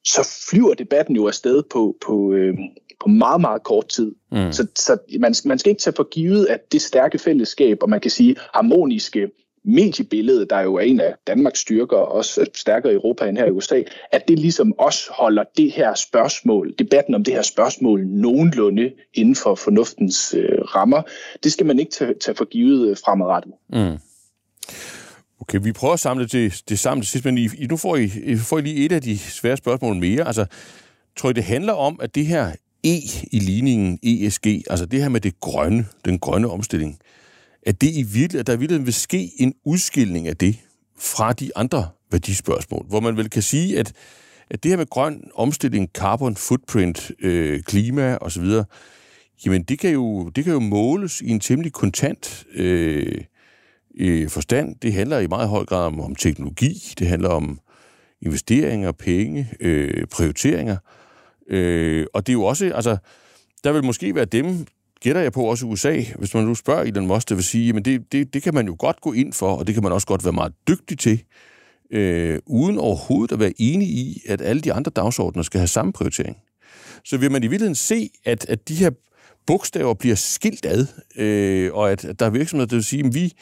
[0.04, 2.54] så flyver debatten jo afsted på, på, øh,
[3.00, 4.14] på meget, meget kort tid.
[4.32, 4.52] Mm.
[4.52, 8.00] Så, så man, man skal ikke tage for givet, at det stærke fællesskab, og man
[8.00, 9.30] kan sige harmoniske
[9.64, 13.46] mediebillede, der jo er en af Danmarks styrker, og også stærkere i Europa end her
[13.46, 18.06] i USA, at det ligesom også holder det her spørgsmål, debatten om det her spørgsmål
[18.06, 21.02] nogenlunde inden for fornuftens øh, rammer.
[21.42, 23.52] Det skal man ikke tage, tage for givet øh, fremadrettet.
[23.72, 23.98] Mm.
[25.40, 28.10] Okay, vi prøver at samle det, det sammen til sidst, men I, nu får I,
[28.24, 30.26] I får I lige et af de svære spørgsmål mere.
[30.26, 30.46] Altså,
[31.16, 32.52] tror I, det handler om, at det her
[32.84, 32.96] E
[33.32, 36.98] i ligningen ESG, altså det her med det grønne, den grønne omstilling,
[37.62, 40.58] at, det i virkelig, at der virkelig vil ske en udskilning af det
[40.98, 43.92] fra de andre værdispørgsmål, hvor man vel kan sige, at,
[44.50, 48.46] at det her med grøn omstilling, carbon footprint, øh, klima osv.,
[49.46, 53.24] jamen det kan, jo, det kan jo måles i en temmelig kontant øh,
[53.98, 54.76] øh, forstand.
[54.82, 57.60] Det handler i meget høj grad om, om teknologi, det handler om
[58.22, 60.76] investeringer, penge, øh, prioriteringer.
[61.50, 62.96] Øh, og det er jo også, altså,
[63.64, 64.66] der vil måske være dem,
[65.00, 67.72] gætter jeg på også i USA, hvis man nu spørger Elon Musk, det vil sige,
[67.72, 69.92] men det, det, det kan man jo godt gå ind for, og det kan man
[69.92, 71.22] også godt være meget dygtig til,
[71.90, 75.92] øh, uden overhovedet at være enig i, at alle de andre dagsordner skal have samme
[75.92, 76.36] prioritering.
[77.04, 78.90] Så vil man i virkeligheden se, at, at de her
[79.46, 83.14] bogstaver bliver skilt ad, øh, og at, at der er virksomheder, der vil sige, at
[83.14, 83.32] vi,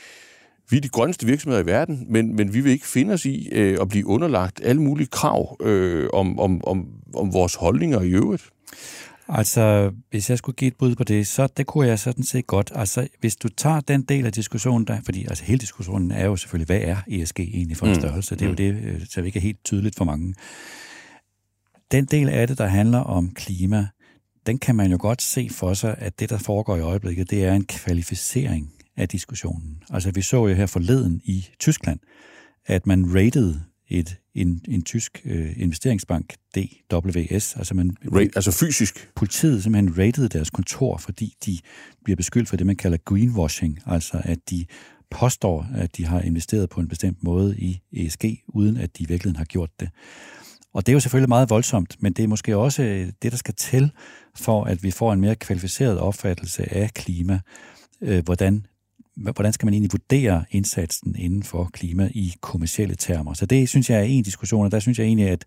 [0.71, 3.49] vi er de grønneste virksomheder i verden, men, men vi vil ikke finde os i
[3.53, 8.11] øh, at blive underlagt alle mulige krav øh, om, om, om, om vores holdninger i
[8.11, 8.45] øvrigt.
[9.29, 12.47] Altså, hvis jeg skulle give et bud på det, så det kunne jeg sådan set
[12.47, 12.73] godt.
[12.75, 16.37] Altså, hvis du tager den del af diskussionen, der, fordi altså, hele diskussionen er jo
[16.37, 18.01] selvfølgelig, hvad er ESG egentlig for en mm.
[18.01, 18.35] størrelse?
[18.35, 18.57] Det er jo mm.
[18.57, 20.35] det, øh, så vi ikke er helt tydeligt for mange.
[21.93, 23.87] Den del af det, der handler om klima,
[24.47, 27.45] den kan man jo godt se for sig, at det, der foregår i øjeblikket, det
[27.45, 29.83] er en kvalificering af diskussionen.
[29.91, 31.99] Altså, vi så jo her forleden i Tyskland,
[32.67, 33.55] at man rated
[33.89, 37.57] et, en, en tysk øh, investeringsbank, DWS.
[37.57, 39.11] Altså, man, Rate, altså fysisk?
[39.15, 41.59] Politiet simpelthen rated deres kontor, fordi de
[42.05, 44.65] bliver beskyldt for det, man kalder greenwashing, altså at de
[45.11, 49.07] påstår, at de har investeret på en bestemt måde i ESG, uden at de i
[49.07, 49.89] virkeligheden har gjort det.
[50.73, 53.39] Og det er jo selvfølgelig meget voldsomt, men det er måske også øh, det, der
[53.39, 53.91] skal til,
[54.35, 57.41] for at vi får en mere kvalificeret opfattelse af klima,
[58.01, 58.67] øh, hvordan
[59.17, 63.35] hvordan skal man egentlig vurdere indsatsen inden for klima i kommersielle termer.
[63.35, 65.45] Så det synes jeg er en diskussion, og der synes jeg egentlig, at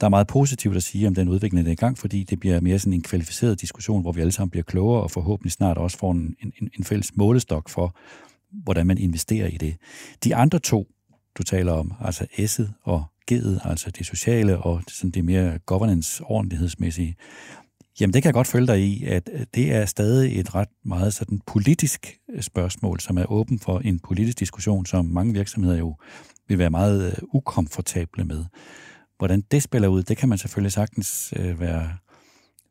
[0.00, 2.40] der er meget positivt at sige om den udvikling, der er i gang, fordi det
[2.40, 5.78] bliver mere sådan en kvalificeret diskussion, hvor vi alle sammen bliver klogere og forhåbentlig snart
[5.78, 7.96] også får en, en, en fælles målestok for,
[8.52, 9.76] hvordan man investerer i det.
[10.24, 10.88] De andre to,
[11.38, 17.16] du taler om, altså S'et og G'et, altså det sociale og sådan det mere governance-ordentlighedsmæssige,
[18.00, 20.68] Jamen det kan jeg godt følge dig i, at øh, det er stadig et ret
[20.84, 25.78] meget sådan politisk øh, spørgsmål, som er åben for en politisk diskussion, som mange virksomheder
[25.78, 25.96] jo
[26.48, 28.44] vil være meget øh, ukomfortable med.
[29.18, 31.96] Hvordan det spiller ud, det kan man selvfølgelig sagtens være,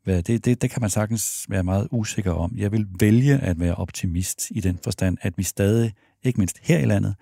[0.06, 2.52] være det, det, det kan man sagtens være meget usikker om.
[2.56, 6.78] Jeg vil vælge at være optimist i den forstand, at vi stadig, ikke mindst her
[6.78, 7.14] i landet,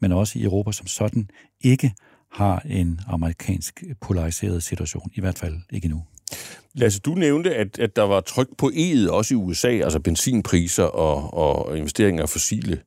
[0.00, 1.28] men også i Europa som sådan,
[1.60, 1.94] ikke
[2.32, 6.04] har en amerikansk polariseret situation, i hvert fald ikke endnu.
[6.74, 10.84] Lasse, du nævnte, at, at der var tryk på E'et også i USA, altså benzinpriser
[10.84, 12.80] og, og investeringer i fossile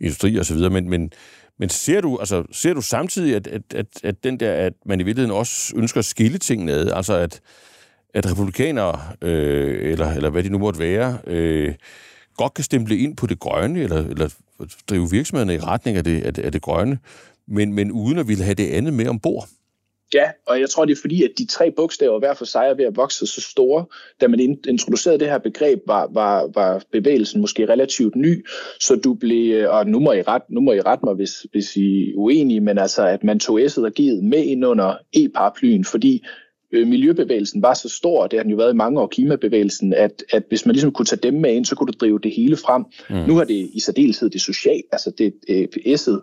[0.00, 1.12] industrier osv., men, men,
[1.58, 5.00] men ser du, altså, ser du samtidig, at, at, at, at, den der, at man
[5.00, 7.40] i virkeligheden også ønsker at skille tingene ad, altså at,
[8.14, 11.74] at republikanere, øh, eller, eller hvad de nu måtte være, øh,
[12.36, 14.34] godt kan stemple ind på det grønne, eller, eller
[14.88, 16.98] drive virksomhederne i retning af det, af det, af det grønne,
[17.48, 19.48] men, men uden at ville have det andet med ombord?
[20.14, 22.74] Ja, og jeg tror, det er fordi, at de tre bogstaver hver for sig er
[22.74, 23.84] ved at vokse så store.
[24.20, 28.46] Da man introducerede det her begreb, var, var, var bevægelsen måske relativt ny,
[28.80, 31.76] så du blev, og nu må I ret, nu må I ret mig, hvis, hvis
[31.76, 35.84] I er uenige, men altså, at man tog S'et og G'et med ind under e-paraplyen,
[35.84, 36.24] fordi
[36.72, 39.92] øh, miljøbevægelsen var så stor, og det har den jo været i mange år, klimabevægelsen,
[39.92, 42.32] at, at hvis man ligesom kunne tage dem med ind, så kunne du drive det
[42.36, 42.84] hele frem.
[43.10, 43.28] Mm.
[43.28, 46.20] Nu har det i særdeleshed det socialt, altså det øh, S'et,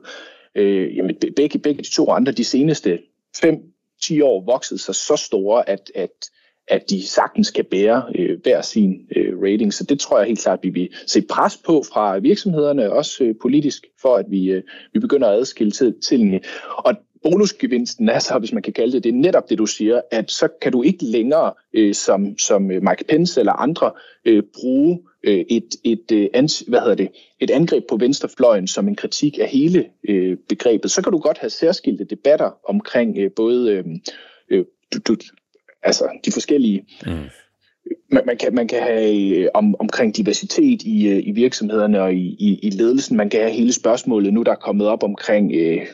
[0.56, 3.00] øh, jamen begge, begge de to andre, de seneste
[3.38, 6.10] 5-10 år vokset sig så store, at, at,
[6.68, 9.74] at de sagtens kan bære øh, hver sin øh, rating.
[9.74, 13.24] Så det tror jeg helt klart, at vi vil se pres på fra virksomhederne, også
[13.24, 14.64] øh, politisk, for at vi, øh,
[14.94, 16.42] vi begynder at adskille til, til
[16.78, 20.02] Og bonusgevinsten er så, hvis man kan kalde det, det er netop det, du siger,
[20.12, 23.92] at så kan du ikke længere, øh, som, som øh, Mike Pence eller andre,
[24.26, 28.88] øh, bruge øh, et, et, øh, ans, hvad hedder det, et angreb på venstrefløjen som
[28.88, 30.92] en kritik af hele øh, begrebet.
[30.92, 33.86] Så kan du godt have særskilte debatter omkring øh, både øh,
[34.50, 35.16] øh, du, du,
[35.84, 36.86] altså de forskellige...
[37.06, 37.12] Mm.
[38.12, 42.36] Man, man, kan, man kan have øh, om, omkring diversitet i, i virksomhederne og i,
[42.40, 43.18] i, i ledelsen.
[43.18, 45.86] Man kan have hele spørgsmålet nu, der er kommet op omkring øh,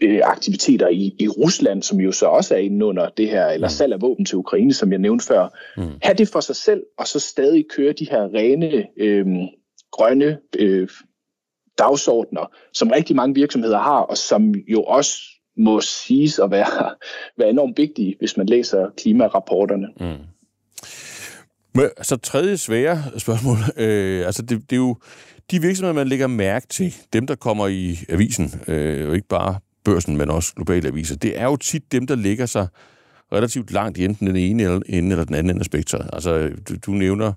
[0.00, 3.68] øh, aktiviteter i, i Rusland, som jo så også er inde under det her, eller
[3.68, 3.72] mm.
[3.72, 5.48] salg af våben til Ukraine, som jeg nævnte før.
[5.76, 5.90] Mm.
[6.02, 9.26] Ha' det for sig selv, og så stadig køre de her rene, øh,
[9.92, 10.88] grønne øh,
[11.78, 15.18] dagsordner, som rigtig mange virksomheder har, og som jo også
[15.56, 16.94] må siges at være,
[17.38, 19.88] være enormt vigtige, hvis man læser klimarapporterne.
[20.00, 20.24] Mm.
[21.74, 23.56] Men, så tredje svære spørgsmål.
[23.76, 24.96] Øh, altså det, det er jo
[25.52, 29.58] de virksomheder, man lægger mærke til, dem der kommer i avisen, øh, og ikke bare
[29.84, 32.66] børsen, men også globale aviser, det er jo tit dem, der ligger sig
[33.32, 36.10] relativt langt i enten den ene ende eller den anden ende af spektret.
[36.12, 37.32] Altså, du, du nævner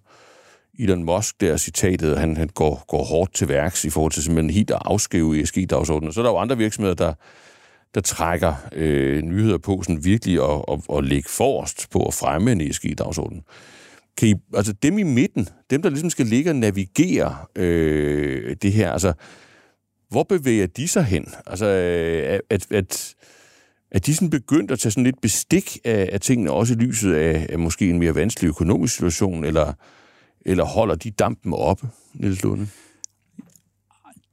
[0.80, 4.50] Elon Musk der citatet, han, han går, går hårdt til værks i forhold til simpelthen
[4.50, 6.14] helt at afskrive ESG-dagsordenen.
[6.14, 7.14] Så er der jo andre virksomheder, der,
[7.96, 12.52] der trækker øh, nyheder på sådan virkelig at, at, at lægge forrest på at fremme
[12.52, 13.44] en ESG-dagsorden.
[14.18, 18.74] Kan I, altså dem i midten, dem der ligesom skal ligge og navigere øh, det
[18.74, 19.14] her, altså
[20.10, 21.28] hvor bevæger de sig hen?
[21.48, 23.16] Altså øh, at, at,
[23.92, 27.14] at de sådan begyndt at tage sådan lidt bestik af, af tingene, også i lyset
[27.14, 29.74] af, af måske en mere vanskelig økonomisk situation, eller,
[30.46, 32.68] eller holder de dampen oppe, Niels Lunde?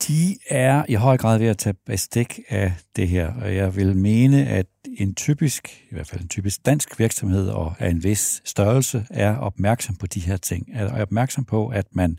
[0.09, 3.97] De er i høj grad ved at tage bestik af det her, og jeg vil
[3.97, 4.67] mene, at
[4.99, 9.37] en typisk, i hvert fald en typisk dansk virksomhed og af en vis størrelse, er
[9.37, 10.69] opmærksom på de her ting.
[10.73, 12.19] Er opmærksom på, at man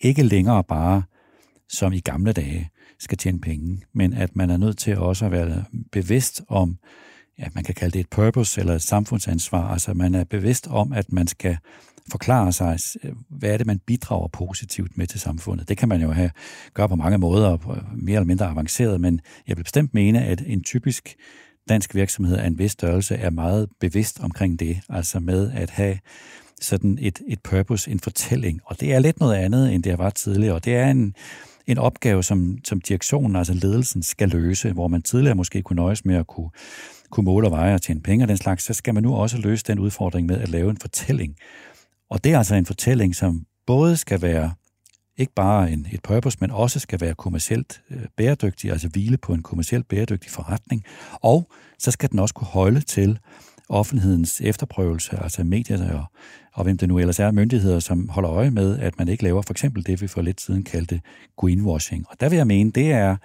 [0.00, 1.02] ikke længere bare,
[1.68, 5.32] som i gamle dage, skal tjene penge, men at man er nødt til også at
[5.32, 6.78] være bevidst om,
[7.38, 10.92] ja, man kan kalde det et purpose eller et samfundsansvar, altså man er bevidst om,
[10.92, 11.56] at man skal
[12.10, 15.68] forklare sig, øh, hvad er det, man bidrager positivt med til samfundet.
[15.68, 16.30] Det kan man jo have,
[16.74, 20.42] gøre på mange måder, øh, mere eller mindre avanceret, men jeg vil bestemt mene, at
[20.46, 21.16] en typisk
[21.68, 25.98] dansk virksomhed af en vis størrelse er meget bevidst omkring det, altså med at have
[26.60, 28.60] sådan et, et purpose, en fortælling.
[28.64, 30.54] Og det er lidt noget andet, end det har været tidligere.
[30.54, 31.14] Og det er en,
[31.66, 36.04] en opgave, som, som direktionen, altså ledelsen, skal løse, hvor man tidligere måske kunne nøjes
[36.04, 36.50] med at kunne,
[37.10, 39.38] kunne måle og veje og tjene penge og den slags, så skal man nu også
[39.38, 41.36] løse den udfordring med at lave en fortælling
[42.10, 44.52] og det er altså en fortælling, som både skal være
[45.16, 49.34] ikke bare en, et purpose, men også skal være kommercielt øh, bæredygtig, altså hvile på
[49.34, 50.84] en kommercielt bæredygtig forretning.
[51.12, 53.18] Og så skal den også kunne holde til
[53.68, 56.04] offentlighedens efterprøvelse, altså medierne og,
[56.52, 59.42] og hvem det nu ellers er, myndigheder, som holder øje med, at man ikke laver
[59.42, 61.00] for eksempel det, vi for lidt siden kaldte
[61.36, 62.04] greenwashing.
[62.08, 63.16] Og der vil jeg mene, det er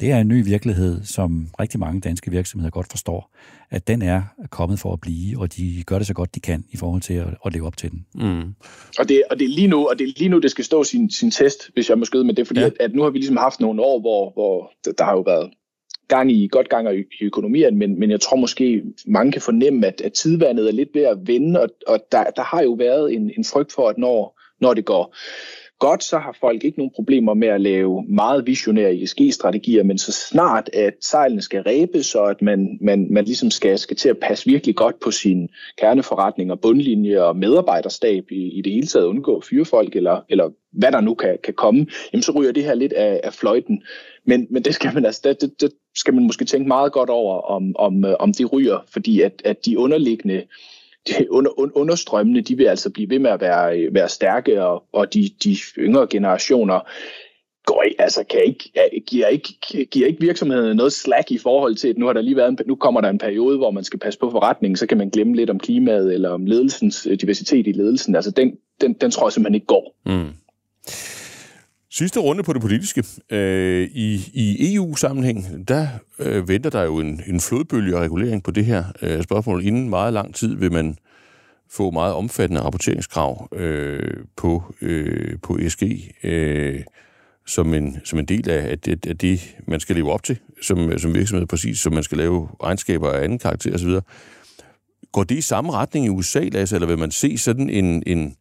[0.00, 3.30] det er en ny virkelighed, som rigtig mange danske virksomheder godt forstår,
[3.70, 6.64] at den er kommet for at blive, og de gør det så godt de kan
[6.70, 8.06] i forhold til at, at leve op til den.
[8.14, 8.54] Mm.
[8.98, 10.84] Og, det, og det er lige nu, og det er lige nu, det skal stå
[10.84, 12.66] sin, sin test, hvis jeg må skyde med det, fordi ja.
[12.66, 15.50] at, at nu har vi ligesom haft nogle år, hvor, hvor der har jo været
[16.08, 16.88] gang i godt gang
[17.20, 20.88] i økonomien, men, men jeg tror måske, mange kan fornemme, at, at tidvandet er lidt
[20.94, 23.98] ved at vende, og, og der, der har jo været en, en frygt for, at
[23.98, 25.14] når, når det går
[25.78, 30.12] godt, så har folk ikke nogen problemer med at lave meget visionære ESG-strategier, men så
[30.12, 34.18] snart, at sejlene skal ræbes, og at man, man, man ligesom skal, skal til at
[34.18, 39.06] passe virkelig godt på sin kerneforretning og bundlinje og medarbejderstab i, i det hele taget
[39.06, 42.74] undgå fyrefolk, eller, eller hvad der nu kan, kan komme, jamen så ryger det her
[42.74, 43.82] lidt af, af fløjten.
[44.24, 47.10] Men, men det skal man altså, det, det, det skal man måske tænke meget godt
[47.10, 50.42] over, om, om, øh, om det ryger, fordi at, at de underliggende
[51.30, 55.14] under, understrømmene, de vil altså blive ved med at være, øh, være stærke, og, og
[55.14, 56.80] de, de yngre generationer
[57.66, 58.70] går ikke, altså kan ikke,
[59.06, 59.48] giver, ikke,
[59.90, 62.58] giver ikke virksomheden noget slack i forhold til, at nu, har der lige været en,
[62.66, 65.36] nu kommer der en periode, hvor man skal passe på forretningen, så kan man glemme
[65.36, 68.14] lidt om klimaet eller om ledelsens øh, diversitet i ledelsen.
[68.14, 69.96] Altså den, den, den tror jeg simpelthen ikke går.
[70.06, 70.32] Mm.
[71.90, 73.04] Sidste runde på det politiske.
[73.30, 78.50] Øh, I, I EU-sammenhæng, der øh, venter der jo en, en flodbølge og regulering på
[78.50, 79.64] det her øh, spørgsmål.
[79.64, 80.96] Inden meget lang tid vil man
[81.70, 85.82] få meget omfattende rapporteringskrav øh, på, øh, på ESG
[86.22, 86.82] øh,
[87.46, 90.38] som, en, som en del af, at det, af det, man skal leve op til
[90.62, 93.90] som, som virksomhed, præcis som man skal lave regnskaber af anden karakter osv.
[95.12, 98.36] Går det i samme retning i USA, Lasse, eller vil man se sådan en, en,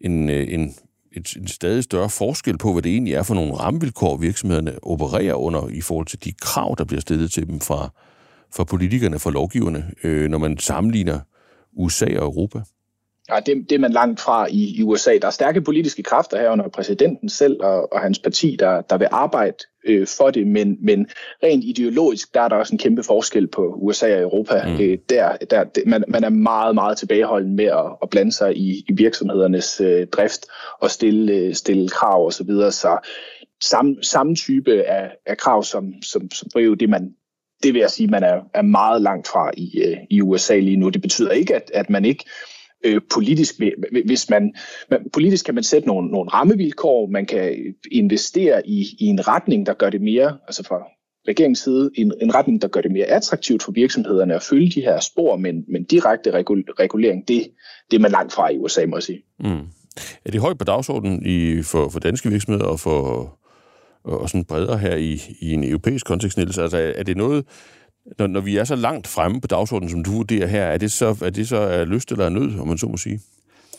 [0.00, 0.74] en, øh, en
[1.16, 5.34] et, en stadig større forskel på, hvad det egentlig er for nogle rammevilkår, virksomhederne opererer
[5.34, 7.90] under i forhold til de krav, der bliver stillet til dem fra,
[8.56, 11.20] fra politikerne, fra lovgiverne, øh, når man sammenligner
[11.76, 12.60] USA og Europa?
[13.28, 15.18] Ja, det, det er man langt fra i, i USA.
[15.22, 18.96] Der er stærke politiske kræfter her under præsidenten selv og, og hans parti, der, der
[18.98, 21.06] vil arbejde øh, for det, men, men
[21.42, 24.62] rent ideologisk, der er der også en kæmpe forskel på USA og Europa.
[24.66, 24.80] Mm.
[24.80, 28.56] Øh, der, der, det, man, man er meget, meget tilbageholden med at, at blande sig
[28.56, 30.46] i, i virksomhedernes øh, drift
[30.80, 32.72] og stille, øh, stille krav osv., så, videre.
[32.72, 32.98] så
[33.62, 37.14] samme, samme type af, af krav, som, som, som er jo det, man
[37.62, 40.76] det vil jeg sige, man er, er meget langt fra i, øh, i USA lige
[40.76, 40.88] nu.
[40.88, 42.55] Det betyder ikke, at, at man ikke øh,
[42.86, 43.54] Øh, politisk,
[44.06, 44.54] hvis man,
[44.90, 49.66] man, politisk kan man sætte nogle, nogle rammevilkår, man kan investere i, i en retning,
[49.66, 50.82] der gør det mere, altså fra
[51.28, 54.80] regeringens side, en, en retning, der gør det mere attraktivt for virksomhederne at følge de
[54.80, 57.50] her spor, men, men direkte regulering, det,
[57.90, 59.22] det er man langt fra i USA, må jeg sige.
[59.40, 59.66] Mm.
[60.24, 63.32] Er det højt på dagsordenen i, for, for danske virksomheder og for
[64.04, 66.58] og sådan bredere her i, i en europæisk kontekst, Niels?
[66.58, 67.44] Altså, er det noget,
[68.18, 70.92] når, når vi er så langt fremme på dagsordenen, som du vurderer her, er det
[70.92, 73.20] så, er det så er lyst eller er nød, om man så må sige?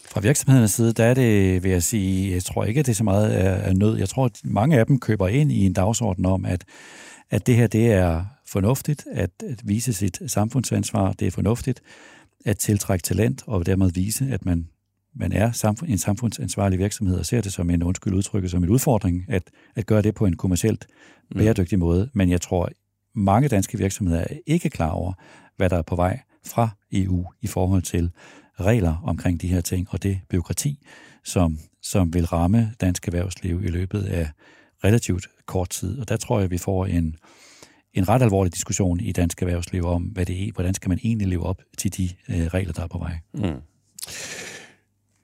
[0.09, 2.95] Fra virksomhedernes side, der er det, vil jeg sige, jeg tror ikke, at det er
[2.95, 3.97] så meget af nød.
[3.97, 6.65] Jeg tror, at mange af dem køber ind i en dagsorden om, at,
[7.29, 11.13] at det her, det er fornuftigt at, at vise sit samfundsansvar.
[11.13, 11.81] Det er fornuftigt
[12.45, 14.67] at tiltrække talent og dermed vise, at man,
[15.15, 18.69] man er samfund, en samfundsansvarlig virksomhed og ser det som en undskyld udtryk, som en
[18.69, 19.43] udfordring at,
[19.75, 20.87] at gøre det på en kommercielt
[21.31, 21.37] mm.
[21.37, 22.09] bæredygtig måde.
[22.13, 22.69] Men jeg tror
[23.17, 25.13] mange danske virksomheder er ikke klar over,
[25.57, 28.11] hvad der er på vej fra EU i forhold til
[28.59, 30.85] regler omkring de her ting, og det byråkrati,
[31.23, 34.29] som, som vil ramme dansk erhvervsliv i løbet af
[34.83, 35.99] relativt kort tid.
[35.99, 37.15] Og der tror jeg, at vi får en,
[37.93, 41.27] en ret alvorlig diskussion i dansk erhvervsliv om, hvad det er, hvordan skal man egentlig
[41.27, 43.17] leve op til de øh, regler, der er på vej.
[43.33, 43.61] Mm.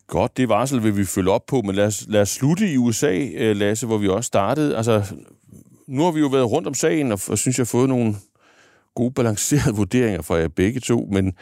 [0.08, 2.77] Godt, det varsel vil vi følge op på, men lad os, lad os slutte i
[2.77, 4.77] USA, øh, Lasse, hvor vi også startede.
[4.77, 5.15] Altså,
[5.88, 8.15] nu har vi jo været rundt om sagen, og, og synes, jeg har fået nogle
[8.96, 11.34] gode balancerede vurderinger fra jer begge to, men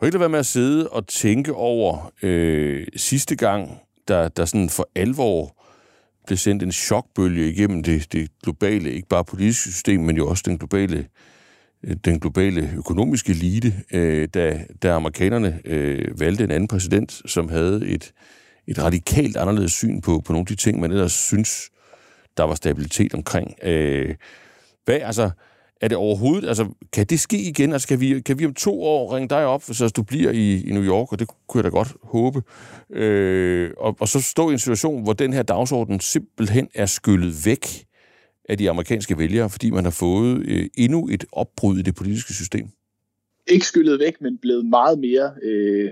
[0.00, 4.68] har ikke være med at sidde og tænke over øh, sidste gang, der, der sådan
[4.68, 5.56] for alvor
[6.26, 10.42] blev sendt en chokbølge igennem det, det globale, ikke bare politiske system, men jo også
[10.46, 11.06] den globale,
[11.84, 17.48] øh, den globale økonomiske elite, øh, da, da amerikanerne øh, valgte en anden præsident, som
[17.48, 18.12] havde et,
[18.66, 21.70] et radikalt anderledes syn på, på nogle af de ting, man ellers synes
[22.36, 23.54] der var stabilitet omkring.
[23.62, 24.14] Øh,
[24.84, 25.30] hvad, altså,
[25.80, 27.72] er det overhovedet, altså, kan det ske igen?
[27.72, 30.62] Altså, kan vi, kan vi om to år ringe dig op, så du bliver i,
[30.68, 32.42] i New York, og det kunne jeg da godt håbe,
[32.90, 37.46] øh, og, og så stå i en situation, hvor den her dagsorden simpelthen er skyllet
[37.46, 37.86] væk
[38.48, 42.32] af de amerikanske vælgere, fordi man har fået øh, endnu et opbrud i det politiske
[42.32, 42.68] system?
[43.46, 45.90] Ikke skyllet væk, men blevet meget mere øh,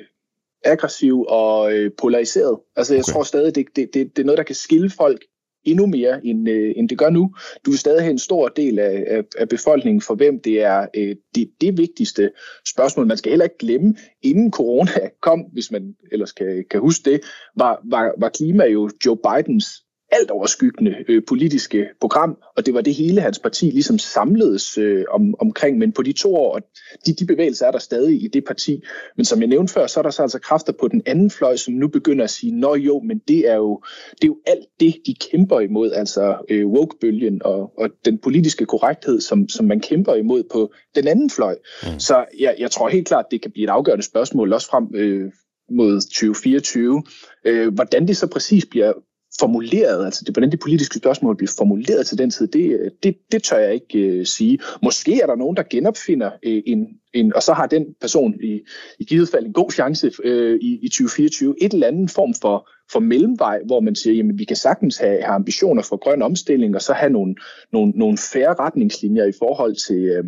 [0.64, 2.58] aggressiv og øh, polariseret.
[2.76, 3.12] Altså, jeg okay.
[3.12, 5.24] tror stadig, det, det, det, det er noget, der kan skille folk
[5.64, 7.34] endnu mere, end, øh, end det gør nu.
[7.66, 11.16] Du er stadig en stor del af, af, af befolkningen, for hvem det er øh,
[11.34, 12.30] det, det vigtigste
[12.68, 13.06] spørgsmål.
[13.06, 17.20] Man skal heller ikke glemme, inden corona kom, hvis man ellers kan, kan huske det,
[17.56, 19.66] var, var, var klima jo Joe Bidens
[20.12, 25.04] alt overskyggende øh, politiske program, og det var det hele hans parti ligesom samledes øh,
[25.10, 26.62] om, omkring, men på de to år, og
[27.06, 28.82] de, de bevægelser er der stadig i det parti,
[29.16, 31.56] men som jeg nævnte før, så er der så altså kræfter på den anden fløj,
[31.56, 34.66] som nu begynder at sige, nå jo, men det er jo, det er jo alt
[34.80, 39.80] det, de kæmper imod, altså øh, woke-bølgen og, og den politiske korrekthed, som, som man
[39.80, 41.56] kæmper imod på den anden fløj.
[41.82, 41.98] Mm.
[41.98, 45.32] Så jeg, jeg tror helt klart, det kan blive et afgørende spørgsmål, også frem øh,
[45.70, 47.02] mod 2024.
[47.44, 48.92] Øh, hvordan det så præcis bliver
[49.38, 53.42] formuleret, altså det, hvordan de politiske spørgsmål bliver formuleret til den tid, det, det, det
[53.42, 54.58] tør jeg ikke øh, sige.
[54.82, 58.60] Måske er der nogen, der genopfinder øh, en, en, og så har den person i,
[58.98, 62.68] i givet fald en god chance øh, i, i 2024, et eller andet form for,
[62.92, 66.74] for mellemvej, hvor man siger, jamen vi kan sagtens have, have ambitioner for grøn omstilling,
[66.74, 67.34] og så have nogle,
[67.72, 70.24] nogle, nogle færre retningslinjer i forhold til, øh,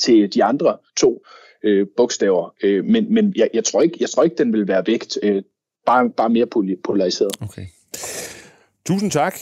[0.00, 1.22] til de andre to
[1.64, 2.54] øh, bogstaver.
[2.62, 5.42] Øh, men men jeg, jeg, tror ikke, jeg tror ikke, den vil være vægt, øh,
[5.86, 6.46] bare, bare mere
[6.84, 7.32] polariseret.
[7.40, 7.66] Okay.
[8.88, 9.34] Tusind tak.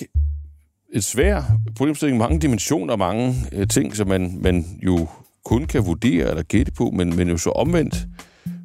[0.92, 1.42] Et svær
[1.76, 5.08] problemstilling, mange dimensioner, mange øh, ting, som man, man jo
[5.44, 8.06] kun kan vurdere eller gætte på, men, men jo så omvendt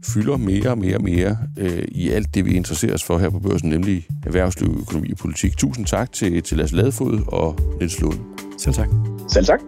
[0.06, 3.30] fylder mere og mere og mere øh, i alt det, vi interesserer os for her
[3.30, 5.58] på børsen, nemlig erhvervsliv, økonomi og politik.
[5.58, 8.20] Tusind tak til, til Lars Ladefod og Niels Lund.
[8.58, 8.90] Selv tak.
[9.30, 9.60] Selv tak.